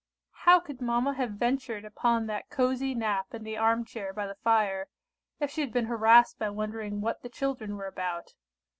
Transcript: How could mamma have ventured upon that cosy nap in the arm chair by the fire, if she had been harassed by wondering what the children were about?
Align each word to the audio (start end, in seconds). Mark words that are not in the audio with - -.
How 0.31 0.59
could 0.59 0.81
mamma 0.81 1.13
have 1.13 1.33
ventured 1.33 1.85
upon 1.85 2.25
that 2.25 2.49
cosy 2.49 2.95
nap 2.95 3.35
in 3.35 3.43
the 3.43 3.55
arm 3.55 3.85
chair 3.85 4.11
by 4.13 4.25
the 4.25 4.33
fire, 4.33 4.87
if 5.39 5.51
she 5.51 5.61
had 5.61 5.71
been 5.71 5.85
harassed 5.85 6.39
by 6.39 6.49
wondering 6.49 7.01
what 7.01 7.21
the 7.21 7.29
children 7.29 7.75
were 7.75 7.85
about? 7.85 8.33